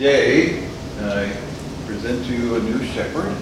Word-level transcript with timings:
Today, 0.00 0.66
I 0.98 1.30
present 1.84 2.24
to 2.24 2.32
you 2.34 2.54
a 2.56 2.60
new 2.60 2.82
shepherd, 2.86 3.34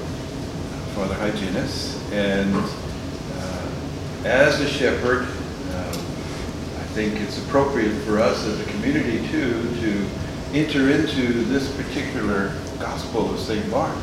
Father 0.93 1.15
Hyginus, 1.15 2.03
and 2.11 2.53
uh, 2.53 4.27
as 4.29 4.61
a 4.61 4.69
shepherd, 4.69 5.23
uh, 5.23 5.91
I 5.91 6.85
think 6.95 7.15
it's 7.21 7.39
appropriate 7.47 7.95
for 8.01 8.19
us 8.19 8.45
as 8.45 8.59
a 8.59 8.65
community 8.73 9.25
too 9.29 9.73
to 9.77 10.07
enter 10.53 10.91
into 10.91 11.45
this 11.45 11.73
particular 11.77 12.53
Gospel 12.81 13.33
of 13.33 13.39
St. 13.39 13.69
Mark. 13.69 13.97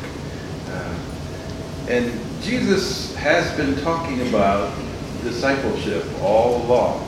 Uh, 0.70 0.98
and 1.90 2.10
Jesus 2.40 3.14
has 3.16 3.54
been 3.58 3.76
talking 3.82 4.26
about 4.28 4.74
discipleship 5.24 6.06
all 6.22 6.62
along 6.62 7.06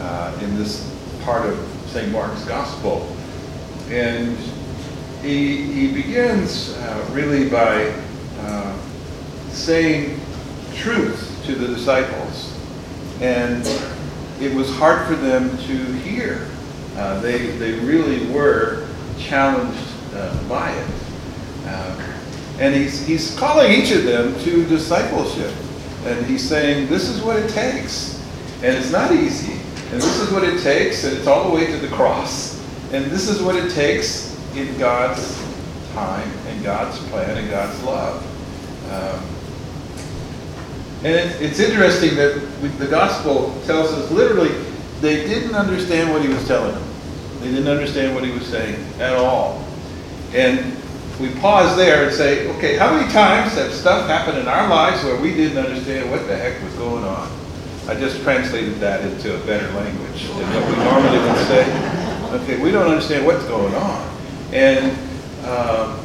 uh, 0.00 0.38
in 0.42 0.54
this 0.58 0.86
part 1.22 1.48
of 1.48 1.58
St. 1.86 2.12
Mark's 2.12 2.44
Gospel. 2.44 3.08
And 3.88 4.36
he, 5.22 5.62
he 5.62 5.92
begins 5.92 6.76
uh, 6.76 7.08
really 7.12 7.48
by 7.48 7.94
uh, 8.40 8.76
saying 9.50 10.18
truth 10.74 11.40
to 11.46 11.54
the 11.54 11.68
disciples. 11.68 12.58
And 13.20 13.64
it 14.40 14.52
was 14.52 14.68
hard 14.76 15.06
for 15.06 15.14
them 15.14 15.56
to 15.58 15.92
hear. 16.00 16.48
Uh, 16.96 17.20
they, 17.20 17.46
they 17.58 17.78
really 17.80 18.26
were 18.32 18.88
challenged 19.16 19.88
uh, 20.14 20.48
by 20.48 20.72
it. 20.72 20.90
Uh, 21.66 22.18
and 22.58 22.74
he's, 22.74 23.06
he's 23.06 23.36
calling 23.38 23.70
each 23.70 23.92
of 23.92 24.02
them 24.02 24.38
to 24.40 24.66
discipleship. 24.66 25.54
And 26.04 26.26
he's 26.26 26.46
saying, 26.46 26.88
this 26.88 27.08
is 27.08 27.22
what 27.22 27.36
it 27.36 27.48
takes. 27.48 28.20
And 28.56 28.76
it's 28.76 28.90
not 28.90 29.12
easy. 29.12 29.52
And 29.92 30.02
this 30.02 30.18
is 30.18 30.32
what 30.32 30.42
it 30.42 30.60
takes. 30.62 31.04
And 31.04 31.16
it's 31.16 31.28
all 31.28 31.48
the 31.48 31.54
way 31.54 31.66
to 31.66 31.78
the 31.78 31.94
cross. 31.94 32.60
And 32.92 33.04
this 33.06 33.28
is 33.28 33.40
what 33.40 33.54
it 33.54 33.70
takes 33.70 34.31
in 34.54 34.76
God's 34.78 35.42
time 35.94 36.30
and 36.48 36.62
God's 36.62 36.98
plan 37.08 37.36
and 37.36 37.50
God's 37.50 37.82
love. 37.82 38.22
Um, 38.90 39.32
and 41.04 41.14
it, 41.14 41.42
it's 41.42 41.58
interesting 41.58 42.14
that 42.16 42.36
we, 42.60 42.68
the 42.68 42.86
gospel 42.86 43.58
tells 43.66 43.92
us 43.92 44.10
literally 44.10 44.52
they 45.00 45.26
didn't 45.26 45.54
understand 45.54 46.10
what 46.10 46.22
he 46.22 46.28
was 46.28 46.46
telling 46.46 46.72
them. 46.72 46.88
They 47.40 47.50
didn't 47.50 47.68
understand 47.68 48.14
what 48.14 48.24
he 48.24 48.30
was 48.30 48.46
saying 48.46 48.76
at 49.00 49.14
all. 49.14 49.66
And 50.32 50.76
we 51.18 51.30
pause 51.40 51.76
there 51.76 52.06
and 52.06 52.14
say, 52.14 52.48
okay, 52.56 52.76
how 52.76 52.94
many 52.94 53.10
times 53.12 53.54
have 53.54 53.72
stuff 53.72 54.06
happened 54.06 54.38
in 54.38 54.48
our 54.48 54.68
lives 54.68 55.02
where 55.04 55.20
we 55.20 55.34
didn't 55.34 55.58
understand 55.58 56.10
what 56.10 56.26
the 56.26 56.36
heck 56.36 56.62
was 56.62 56.72
going 56.74 57.04
on? 57.04 57.30
I 57.88 57.94
just 57.94 58.22
translated 58.22 58.74
that 58.76 59.04
into 59.04 59.34
a 59.34 59.44
better 59.44 59.68
language 59.72 60.28
than 60.28 60.46
what 60.54 60.68
we 60.68 60.76
normally 60.84 61.18
would 61.18 61.46
say. 61.48 62.42
Okay, 62.42 62.62
we 62.62 62.70
don't 62.70 62.88
understand 62.88 63.26
what's 63.26 63.44
going 63.46 63.74
on. 63.74 64.11
And 64.52 64.96
um, 65.46 65.98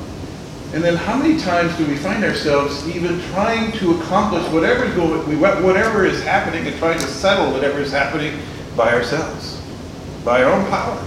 and 0.73 0.83
then 0.83 0.97
how 0.97 1.15
many 1.15 1.39
times 1.39 1.75
do 1.77 1.87
we 1.87 1.95
find 1.95 2.23
ourselves 2.25 2.87
even 2.89 3.21
trying 3.31 3.71
to 3.73 3.99
accomplish 3.99 4.45
whatever 4.51 4.83
is 4.83 4.93
going, 4.95 5.39
whatever 5.39 6.05
is 6.05 6.21
happening 6.23 6.67
and 6.67 6.75
trying 6.77 6.99
to 6.99 7.07
settle 7.07 7.53
whatever 7.53 7.79
is 7.79 7.91
happening 7.91 8.37
by 8.75 8.93
ourselves, 8.93 9.61
by 10.25 10.43
our 10.43 10.51
own 10.51 10.65
power, 10.69 10.99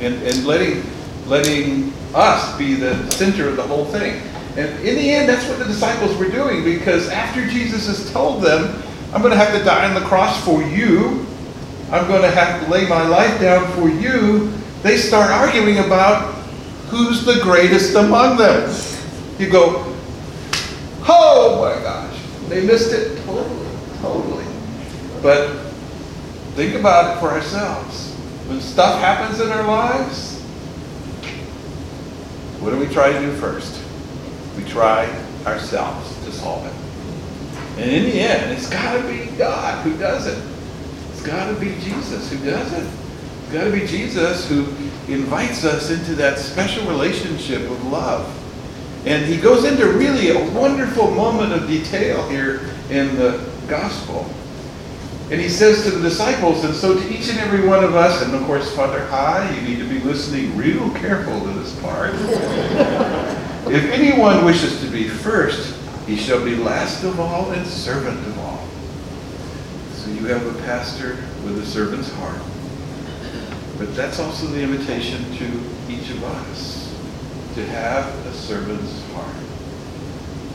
and, 0.00 0.14
and 0.22 0.44
letting 0.44 0.84
letting 1.26 1.92
us 2.14 2.56
be 2.58 2.74
the 2.74 3.10
center 3.12 3.48
of 3.48 3.56
the 3.56 3.62
whole 3.62 3.86
thing. 3.86 4.20
And 4.56 4.68
in 4.86 4.96
the 4.96 5.10
end, 5.10 5.28
that's 5.28 5.48
what 5.48 5.58
the 5.58 5.64
disciples 5.64 6.14
were 6.18 6.28
doing 6.28 6.62
because 6.62 7.08
after 7.08 7.46
Jesus 7.48 7.86
has 7.86 8.12
told 8.12 8.42
them, 8.42 8.82
I'm 9.14 9.22
going 9.22 9.32
to 9.32 9.38
have 9.38 9.56
to 9.56 9.64
die 9.64 9.88
on 9.88 9.94
the 9.94 10.06
cross 10.06 10.44
for 10.44 10.62
you, 10.62 11.26
I'm 11.90 12.06
going 12.08 12.22
to 12.22 12.30
have 12.30 12.62
to 12.62 12.70
lay 12.70 12.86
my 12.86 13.06
life 13.06 13.40
down 13.40 13.70
for 13.72 13.88
you, 13.88 14.52
they 14.82 14.98
start 14.98 15.30
arguing 15.30 15.78
about 15.78 16.41
who's 16.92 17.24
the 17.24 17.40
greatest 17.42 17.94
among 17.94 18.36
them. 18.36 18.70
You 19.38 19.48
go, 19.48 19.96
oh 21.08 21.58
my 21.58 21.82
gosh, 21.82 22.14
they 22.50 22.66
missed 22.66 22.92
it 22.92 23.16
totally, 23.24 23.66
totally. 24.02 24.44
But 25.22 25.56
think 26.54 26.74
about 26.74 27.16
it 27.16 27.20
for 27.20 27.30
ourselves. 27.30 28.12
When 28.46 28.60
stuff 28.60 29.00
happens 29.00 29.40
in 29.40 29.50
our 29.50 29.66
lives, 29.66 30.42
what 32.60 32.72
do 32.72 32.76
we 32.76 32.88
try 32.88 33.10
to 33.10 33.20
do 33.20 33.32
first? 33.36 33.82
We 34.58 34.64
try 34.64 35.08
ourselves 35.46 36.14
to 36.26 36.30
solve 36.30 36.66
it. 36.66 37.80
And 37.80 37.90
in 37.90 38.02
the 38.02 38.20
end, 38.20 38.52
it's 38.52 38.68
got 38.68 39.00
to 39.00 39.08
be 39.08 39.34
God 39.38 39.82
who 39.82 39.96
does 39.96 40.26
it. 40.26 40.44
It's 41.10 41.22
got 41.22 41.48
to 41.48 41.58
be 41.58 41.74
Jesus 41.80 42.30
who 42.30 42.44
does 42.44 42.70
it. 42.74 42.86
It's 43.44 43.52
got 43.54 43.64
to 43.64 43.72
be 43.72 43.86
Jesus 43.86 44.46
who 44.46 44.66
invites 45.08 45.64
us 45.64 45.90
into 45.90 46.14
that 46.16 46.38
special 46.38 46.86
relationship 46.86 47.62
of 47.62 47.84
love. 47.86 48.38
And 49.04 49.24
he 49.24 49.36
goes 49.36 49.64
into 49.64 49.86
really 49.88 50.30
a 50.30 50.50
wonderful 50.52 51.10
moment 51.10 51.52
of 51.52 51.66
detail 51.66 52.28
here 52.28 52.60
in 52.88 53.16
the 53.16 53.44
gospel. 53.66 54.30
And 55.30 55.40
he 55.40 55.48
says 55.48 55.82
to 55.84 55.90
the 55.90 56.08
disciples, 56.08 56.62
and 56.64 56.74
so 56.74 56.94
to 56.94 57.08
each 57.12 57.30
and 57.30 57.38
every 57.38 57.66
one 57.66 57.82
of 57.82 57.96
us, 57.96 58.22
and 58.22 58.34
of 58.34 58.42
course, 58.42 58.74
Father 58.76 59.04
High, 59.06 59.50
you 59.56 59.62
need 59.62 59.78
to 59.78 59.88
be 59.88 59.98
listening 60.00 60.56
real 60.56 60.90
careful 60.90 61.40
to 61.40 61.48
this 61.58 61.78
part. 61.80 62.14
if 63.72 63.84
anyone 63.90 64.44
wishes 64.44 64.80
to 64.82 64.90
be 64.90 65.08
first, 65.08 65.78
he 66.06 66.16
shall 66.16 66.44
be 66.44 66.54
last 66.54 67.02
of 67.04 67.18
all 67.18 67.50
and 67.52 67.66
servant 67.66 68.18
of 68.26 68.38
all. 68.40 68.68
So 69.94 70.10
you 70.10 70.26
have 70.26 70.44
a 70.46 70.62
pastor 70.64 71.16
with 71.44 71.58
a 71.58 71.66
servant's 71.66 72.12
heart. 72.12 72.42
But 73.84 73.96
that's 73.96 74.20
also 74.20 74.46
the 74.46 74.62
invitation 74.62 75.24
to 75.38 75.92
each 75.92 76.08
of 76.10 76.22
us 76.22 76.96
to 77.56 77.66
have 77.66 78.06
a 78.26 78.32
servant's 78.32 79.02
heart. 79.10 79.34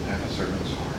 Have 0.05 0.23
a 0.23 0.29
servant's 0.29 0.71
heart. 0.71 0.95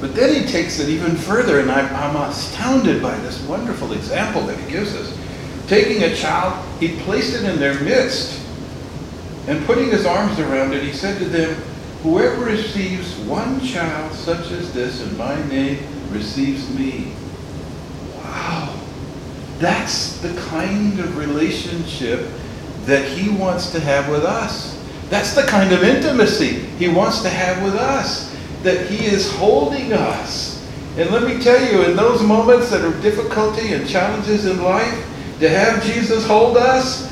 But 0.00 0.14
then 0.14 0.42
he 0.42 0.50
takes 0.50 0.80
it 0.80 0.88
even 0.88 1.16
further, 1.16 1.60
and 1.60 1.70
I'm, 1.70 2.16
astounded 2.16 3.02
by 3.02 3.14
this 3.18 3.42
wonderful 3.42 3.92
example 3.92 4.40
that 4.46 4.58
he 4.58 4.72
gives 4.72 4.96
us. 4.96 5.14
Taking 5.66 6.02
a 6.04 6.16
child, 6.16 6.66
he 6.80 6.98
placed 7.00 7.34
it 7.34 7.44
in 7.44 7.60
their 7.60 7.78
midst, 7.80 8.40
and 9.48 9.62
putting 9.66 9.90
his 9.90 10.06
arms 10.06 10.38
around 10.40 10.72
it, 10.72 10.82
he 10.82 10.94
said 10.94 11.18
to 11.18 11.26
them, 11.26 11.60
Whoever 12.02 12.46
receives 12.46 13.16
one 13.16 13.60
child 13.60 14.14
such 14.14 14.50
as 14.50 14.72
this 14.72 15.02
in 15.02 15.14
my 15.18 15.46
name 15.48 15.78
receives 16.10 16.74
me. 16.74 17.12
That's 19.60 20.18
the 20.18 20.34
kind 20.48 20.98
of 20.98 21.16
relationship 21.16 22.26
that 22.86 23.06
he 23.06 23.30
wants 23.30 23.70
to 23.70 23.80
have 23.80 24.08
with 24.08 24.24
us. 24.24 24.76
That's 25.10 25.34
the 25.34 25.42
kind 25.42 25.72
of 25.72 25.84
intimacy 25.84 26.60
he 26.78 26.88
wants 26.88 27.22
to 27.22 27.28
have 27.28 27.62
with 27.62 27.74
us 27.74 28.30
that 28.62 28.86
He 28.88 29.06
is 29.06 29.32
holding 29.36 29.92
us. 29.92 30.58
And 30.96 31.10
let 31.10 31.22
me 31.22 31.42
tell 31.42 31.60
you, 31.72 31.82
in 31.82 31.96
those 31.96 32.22
moments 32.22 32.70
that 32.70 32.82
are 32.82 33.00
difficulty 33.00 33.72
and 33.72 33.88
challenges 33.88 34.46
in 34.46 34.62
life, 34.62 35.06
to 35.38 35.48
have 35.48 35.82
Jesus 35.84 36.26
hold 36.26 36.56
us, 36.56 37.10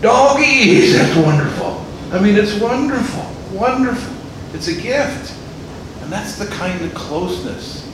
doggies, 0.00 0.98
that's 0.98 1.16
wonderful. 1.16 1.84
I 2.10 2.20
mean, 2.20 2.36
it's 2.36 2.58
wonderful, 2.58 3.24
wonderful. 3.56 4.14
It's 4.54 4.68
a 4.68 4.74
gift. 4.74 5.38
And 6.00 6.10
that's 6.12 6.36
the 6.36 6.46
kind 6.46 6.84
of 6.84 6.92
closeness. 6.94 7.88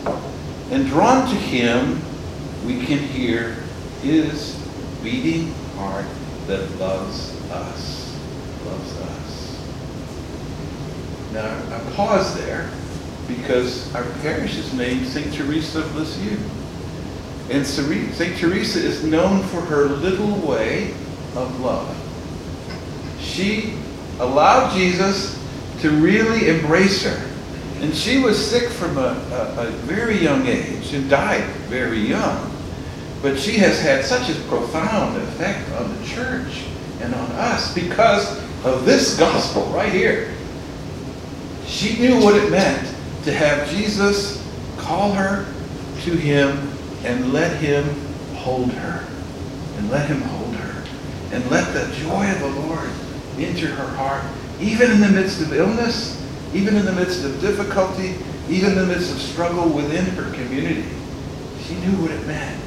And 0.70 0.86
drawn 0.86 1.28
to 1.28 1.34
Him, 1.34 2.00
we 2.64 2.84
can 2.84 2.98
hear 2.98 3.56
His 4.02 4.54
beating 5.02 5.52
heart 5.76 6.06
that 6.46 6.70
loves 6.78 7.34
us. 7.50 8.18
Loves 8.64 8.98
us. 9.00 9.68
Now, 11.32 11.76
I 11.76 11.78
pause 11.92 12.36
there 12.36 12.70
because 13.26 13.94
our 13.94 14.04
parish 14.22 14.56
is 14.56 14.72
named 14.72 15.06
St. 15.06 15.32
Teresa 15.32 15.80
of 15.80 15.94
Lisieux. 15.94 16.38
And 17.50 17.66
St. 17.66 18.36
Teresa 18.36 18.78
is 18.78 19.04
known 19.04 19.42
for 19.44 19.60
her 19.62 19.84
little 19.84 20.36
way 20.46 20.90
of 21.34 21.60
love. 21.60 21.96
She 23.20 23.74
allowed 24.18 24.74
Jesus 24.74 25.38
to 25.80 25.90
really 25.90 26.48
embrace 26.48 27.04
her. 27.04 27.27
And 27.80 27.94
she 27.94 28.18
was 28.18 28.44
sick 28.44 28.70
from 28.70 28.98
a, 28.98 29.14
a, 29.56 29.68
a, 29.68 29.70
very 29.70 30.18
young 30.18 30.46
age 30.46 30.92
and 30.94 31.08
died 31.08 31.44
very 31.68 32.00
young. 32.00 32.52
But 33.22 33.38
she 33.38 33.52
has 33.58 33.80
had 33.80 34.04
such 34.04 34.28
a 34.30 34.40
profound 34.42 35.16
effect 35.22 35.70
on 35.72 35.96
the 35.96 36.06
church 36.06 36.64
and 37.00 37.14
on 37.14 37.30
us 37.32 37.72
because 37.74 38.36
of 38.64 38.84
this 38.84 39.16
gospel 39.16 39.64
right 39.66 39.92
here. 39.92 40.34
She 41.66 42.00
knew 42.00 42.20
what 42.20 42.34
it 42.34 42.50
meant 42.50 42.94
to 43.24 43.32
have 43.32 43.70
Jesus 43.70 44.44
call 44.76 45.12
her 45.12 45.46
to 46.02 46.10
him 46.10 46.72
and 47.04 47.32
let 47.32 47.60
him 47.60 47.84
hold 48.34 48.72
her. 48.72 49.06
And 49.76 49.88
let 49.90 50.08
him 50.08 50.20
hold 50.22 50.56
her. 50.56 50.84
And 51.32 51.48
let 51.48 51.72
the 51.72 51.94
joy 51.94 52.28
of 52.32 52.40
the 52.40 52.60
Lord 52.60 52.90
enter 53.38 53.68
her 53.68 53.94
heart, 53.94 54.24
even 54.60 54.90
in 54.90 55.00
the 55.00 55.08
midst 55.08 55.40
of 55.40 55.52
illness, 55.52 56.20
even 56.54 56.76
in 56.76 56.84
the 56.84 56.92
midst 56.92 57.24
of 57.24 57.40
difficulty, 57.40 58.16
even 58.48 58.72
in 58.72 58.78
the 58.78 58.86
midst 58.86 59.12
of 59.12 59.20
struggle 59.20 59.68
within 59.68 60.04
her 60.06 60.30
community. 60.32 60.88
She 61.66 61.74
knew 61.74 62.00
what 62.02 62.10
it 62.10 62.26
meant. 62.26 62.64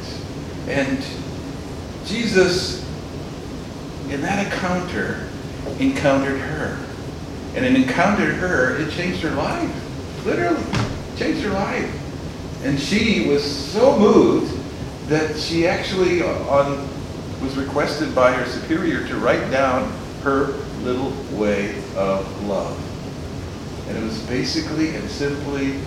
And 0.68 1.04
Jesus 2.06 2.81
in 4.12 4.22
that 4.22 4.45
encounter, 4.45 5.28
encountered 5.80 6.39
her. 6.39 6.78
And 7.56 7.66
it 7.66 7.75
encountered 7.75 8.36
her, 8.36 8.75
it 8.78 8.92
changed 8.92 9.22
her 9.22 9.31
life. 9.31 10.25
Literally, 10.25 10.63
changed 11.18 11.42
her 11.44 11.51
life. 11.51 11.89
And 12.63 12.80
she 12.80 13.28
was 13.28 13.44
so 13.44 13.98
moved 13.98 14.54
that 15.07 15.38
she 15.38 15.66
actually 15.66 16.22
uh, 16.22 16.28
on, 16.48 16.88
was 17.42 17.56
requested 17.56 18.13
by 18.13 18.33
her 18.33 18.45
superior 18.45 19.07
to 19.07 19.16
write 19.16 19.50
down 19.50 19.92
her 20.24 20.48
little 20.83 21.12
way 21.38 21.78
of 21.95 22.45
love. 22.48 22.78
And 23.92 24.00
it 24.06 24.08
was 24.08 24.22
basically 24.22 24.96
and 24.96 25.10
simply 25.10 25.78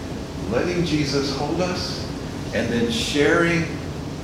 letting 0.51 0.85
Jesus 0.85 1.35
hold 1.39 1.63
us 1.63 2.07
and 2.53 2.71
then 2.71 2.93
sharing 2.93 3.65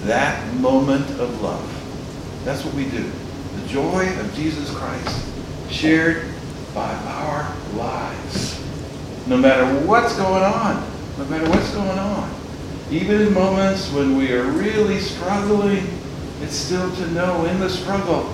that 0.02 0.54
moment 0.56 1.08
of 1.18 1.40
love. 1.40 1.66
That's 2.44 2.62
what 2.62 2.74
we 2.74 2.84
do. 2.90 3.10
The 3.56 3.68
joy 3.68 4.06
of 4.20 4.34
Jesus 4.34 4.70
Christ 4.74 5.26
shared 5.70 6.26
by 6.74 6.92
our 6.94 7.56
lives. 7.74 8.62
No 9.26 9.38
matter 9.38 9.64
what's 9.86 10.14
going 10.14 10.42
on, 10.42 10.86
no 11.16 11.24
matter 11.24 11.48
what's 11.48 11.70
going 11.70 11.98
on. 11.98 12.30
Even 12.90 13.22
in 13.22 13.32
moments 13.32 13.90
when 13.92 14.14
we 14.14 14.30
are 14.34 14.44
really 14.44 15.00
struggling, 15.00 15.86
it's 16.42 16.54
still 16.54 16.94
to 16.96 17.06
know 17.12 17.46
in 17.46 17.58
the 17.60 17.70
struggle 17.70 18.30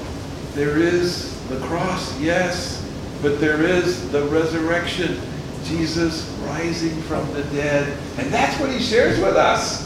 there 0.54 0.76
is 0.76 1.40
the 1.48 1.60
cross, 1.60 2.18
yes, 2.18 2.84
but 3.22 3.40
there 3.40 3.62
is 3.62 4.10
the 4.10 4.24
resurrection. 4.24 5.20
Jesus 5.68 6.28
rising 6.42 7.00
from 7.02 7.30
the 7.32 7.42
dead. 7.44 7.96
And 8.18 8.32
that's 8.32 8.58
what 8.60 8.70
he 8.70 8.80
shares 8.80 9.18
with 9.18 9.36
us. 9.36 9.84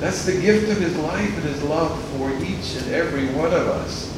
That's 0.00 0.24
the 0.24 0.40
gift 0.40 0.70
of 0.70 0.78
his 0.78 0.96
life 0.98 1.34
and 1.34 1.44
his 1.44 1.62
love 1.64 2.02
for 2.10 2.30
each 2.44 2.76
and 2.76 2.92
every 2.92 3.26
one 3.34 3.52
of 3.52 3.66
us. 3.66 4.14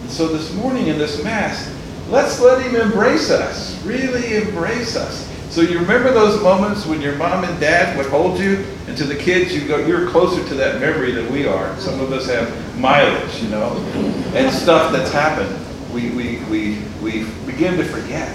And 0.00 0.10
so 0.10 0.28
this 0.28 0.54
morning 0.54 0.88
in 0.88 0.98
this 0.98 1.22
Mass, 1.24 1.74
let's 2.10 2.40
let 2.40 2.62
him 2.62 2.76
embrace 2.76 3.30
us, 3.30 3.82
really 3.84 4.36
embrace 4.36 4.96
us. 4.96 5.28
So 5.50 5.60
you 5.60 5.78
remember 5.80 6.12
those 6.12 6.42
moments 6.42 6.86
when 6.86 7.02
your 7.02 7.14
mom 7.16 7.44
and 7.44 7.60
dad 7.60 7.96
would 7.98 8.06
hold 8.06 8.38
you, 8.38 8.64
and 8.88 8.96
to 8.96 9.04
the 9.04 9.16
kids, 9.16 9.54
you 9.54 9.68
go, 9.68 9.78
you're 9.86 10.08
closer 10.08 10.46
to 10.48 10.54
that 10.54 10.80
memory 10.80 11.12
than 11.12 11.30
we 11.30 11.46
are. 11.46 11.78
Some 11.78 12.00
of 12.00 12.10
us 12.12 12.26
have 12.26 12.78
mileage, 12.78 13.42
you 13.42 13.48
know, 13.50 13.76
and 14.34 14.50
stuff 14.50 14.92
that's 14.92 15.12
happened. 15.12 15.54
We, 15.92 16.10
we, 16.10 16.38
we, 16.44 16.78
we 17.02 17.24
begin 17.44 17.76
to 17.76 17.84
forget. 17.84 18.34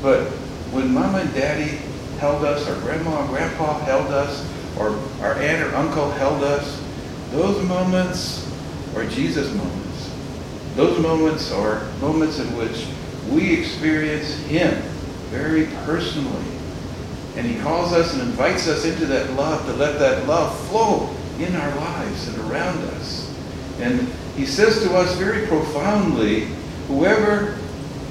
But 0.00 0.30
when 0.72 0.92
mama 0.92 1.18
and 1.18 1.34
daddy 1.34 1.78
held 2.18 2.44
us, 2.44 2.68
or 2.68 2.74
grandma 2.80 3.20
and 3.20 3.30
grandpa 3.30 3.78
held 3.80 4.08
us, 4.08 4.46
or 4.78 4.90
our 5.20 5.34
aunt 5.34 5.66
or 5.66 5.74
uncle 5.74 6.10
held 6.12 6.42
us, 6.44 6.82
those 7.30 7.62
moments 7.66 8.50
are 8.94 9.06
Jesus 9.06 9.52
moments. 9.54 10.10
Those 10.74 10.98
moments 11.00 11.50
are 11.52 11.84
moments 12.00 12.38
in 12.38 12.46
which 12.56 12.86
we 13.30 13.58
experience 13.58 14.34
Him 14.44 14.74
very 15.30 15.66
personally. 15.84 16.44
And 17.36 17.46
He 17.46 17.60
calls 17.60 17.92
us 17.92 18.14
and 18.14 18.22
invites 18.22 18.68
us 18.68 18.84
into 18.84 19.06
that 19.06 19.32
love 19.32 19.64
to 19.66 19.72
let 19.74 19.98
that 19.98 20.26
love 20.26 20.58
flow 20.68 21.10
in 21.38 21.54
our 21.54 21.76
lives 21.76 22.28
and 22.28 22.50
around 22.50 22.78
us. 22.94 23.34
And 23.80 24.08
He 24.36 24.46
says 24.46 24.82
to 24.82 24.94
us 24.96 25.14
very 25.16 25.46
profoundly, 25.46 26.46
whoever 26.88 27.57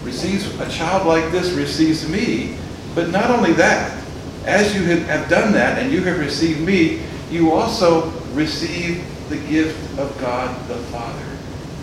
receives 0.08 0.58
a 0.62 0.70
child 0.70 1.06
like 1.06 1.32
this 1.34 1.52
receives 1.52 2.08
me. 2.08 2.58
But 2.96 3.10
not 3.10 3.30
only 3.30 3.52
that, 3.54 4.02
as 4.46 4.74
you 4.74 4.84
have 4.84 5.30
done 5.30 5.52
that 5.52 5.78
and 5.78 5.92
you 5.92 6.02
have 6.04 6.18
received 6.18 6.62
me, 6.62 7.04
you 7.30 7.52
also 7.52 8.10
receive 8.32 9.06
the 9.28 9.36
gift 9.50 10.00
of 10.00 10.18
God 10.20 10.50
the 10.70 10.78
Father. 10.88 11.26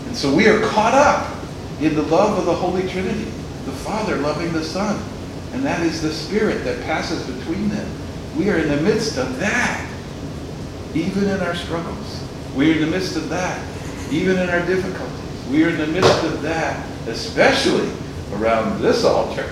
And 0.07 0.17
so 0.17 0.35
we 0.35 0.47
are 0.47 0.59
caught 0.69 0.95
up 0.95 1.37
in 1.79 1.93
the 1.93 2.01
love 2.01 2.39
of 2.39 2.45
the 2.45 2.55
Holy 2.55 2.89
Trinity, 2.89 3.25
the 3.65 3.77
Father 3.85 4.17
loving 4.17 4.51
the 4.51 4.63
Son. 4.63 4.99
And 5.53 5.63
that 5.63 5.83
is 5.83 6.01
the 6.01 6.11
Spirit 6.11 6.63
that 6.63 6.81
passes 6.83 7.23
between 7.27 7.69
them. 7.69 7.89
We 8.35 8.49
are 8.49 8.57
in 8.57 8.67
the 8.67 8.81
midst 8.81 9.17
of 9.17 9.37
that, 9.39 9.87
even 10.95 11.29
in 11.29 11.39
our 11.41 11.55
struggles. 11.55 12.27
We 12.55 12.71
are 12.71 12.73
in 12.73 12.81
the 12.81 12.87
midst 12.87 13.15
of 13.17 13.29
that, 13.29 13.63
even 14.11 14.39
in 14.39 14.49
our 14.49 14.65
difficulties. 14.65 15.47
We 15.51 15.63
are 15.63 15.69
in 15.69 15.77
the 15.77 15.87
midst 15.87 16.23
of 16.23 16.41
that, 16.41 16.83
especially 17.07 17.91
around 18.33 18.81
this 18.81 19.03
altar, 19.03 19.49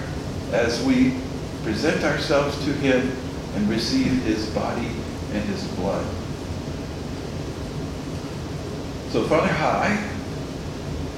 as 0.51 0.83
we 0.83 1.15
present 1.63 2.03
ourselves 2.03 2.57
to 2.65 2.73
Him 2.73 3.15
and 3.55 3.69
receive 3.69 4.23
His 4.23 4.49
body 4.49 4.89
and 5.31 5.43
His 5.45 5.67
blood. 5.69 6.05
So, 9.11 9.23
Father 9.25 9.51
High, 9.53 10.09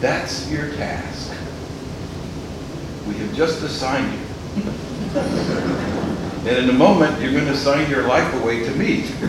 that's 0.02 0.50
your 0.52 0.70
task. 0.76 1.32
We 3.08 3.14
have 3.16 3.34
just 3.34 3.62
assigned 3.64 4.14
you. 4.14 4.20
and 5.16 6.48
in 6.48 6.70
a 6.70 6.74
moment, 6.74 7.22
you're 7.22 7.32
going 7.32 7.46
to 7.46 7.52
assign 7.52 7.90
your 7.90 8.08
life 8.08 8.34
away 8.42 8.64
to 8.66 8.72
me. 8.72 9.06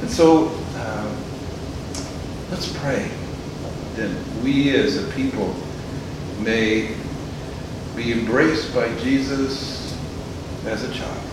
and 0.00 0.10
so, 0.10 0.48
uh, 0.76 1.14
let's 2.50 2.70
pray 2.78 3.10
that 3.96 4.10
we 4.42 4.74
as 4.76 4.96
a 4.96 5.10
people 5.12 5.54
may 6.40 6.94
be 7.96 8.12
embraced 8.12 8.74
by 8.74 8.94
Jesus 8.98 9.96
as 10.64 10.82
a 10.84 10.92
child. 10.94 11.24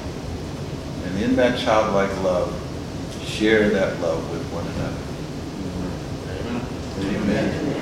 And 1.05 1.21
in 1.23 1.35
that 1.35 1.59
childlike 1.59 2.15
love, 2.23 2.53
share 3.25 3.69
that 3.69 3.99
love 4.01 4.29
with 4.31 4.43
one 4.51 4.65
another. 4.67 5.07
Amen. 6.99 7.53
Amen. 7.53 7.76